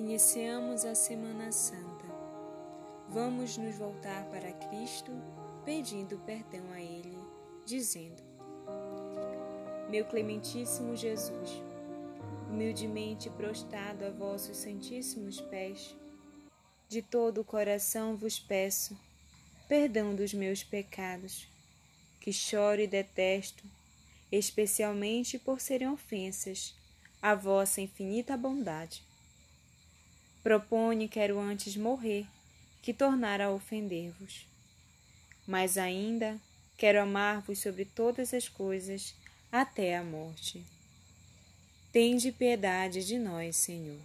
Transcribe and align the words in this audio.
Iniciamos 0.00 0.86
a 0.86 0.94
Semana 0.94 1.52
Santa. 1.52 2.06
Vamos 3.10 3.58
nos 3.58 3.76
voltar 3.76 4.24
para 4.30 4.50
Cristo, 4.50 5.12
pedindo 5.62 6.16
perdão 6.24 6.72
a 6.72 6.80
Ele, 6.80 7.18
dizendo: 7.66 8.22
Meu 9.90 10.06
Clementíssimo 10.06 10.96
Jesus, 10.96 11.62
humildemente 12.48 13.28
prostrado 13.28 14.06
a 14.06 14.10
vossos 14.10 14.56
santíssimos 14.56 15.38
pés, 15.38 15.94
de 16.88 17.02
todo 17.02 17.42
o 17.42 17.44
coração 17.44 18.16
vos 18.16 18.38
peço 18.38 18.98
perdão 19.68 20.14
dos 20.14 20.32
meus 20.32 20.64
pecados, 20.64 21.46
que 22.22 22.32
choro 22.32 22.80
e 22.80 22.86
detesto, 22.86 23.64
especialmente 24.32 25.38
por 25.38 25.60
serem 25.60 25.90
ofensas 25.90 26.74
à 27.20 27.34
vossa 27.34 27.82
infinita 27.82 28.34
bondade. 28.34 29.09
Proponho 30.42 31.08
quero 31.08 31.38
antes 31.38 31.76
morrer 31.76 32.26
que 32.82 32.94
tornar 32.94 33.40
a 33.40 33.50
ofender-vos. 33.50 34.46
Mas 35.46 35.76
ainda 35.76 36.38
quero 36.76 37.00
amar-vos 37.00 37.58
sobre 37.58 37.84
todas 37.84 38.32
as 38.32 38.48
coisas 38.48 39.14
até 39.52 39.96
a 39.96 40.02
morte. 40.02 40.64
Tende 41.92 42.32
piedade 42.32 43.04
de 43.04 43.18
nós, 43.18 43.56
Senhor. 43.56 43.98